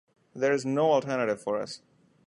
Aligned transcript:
There 0.33 0.51
is 0.51 0.65
no 0.65 0.93
alternative 0.93 1.39
for 1.43 1.61
us. 1.61 1.79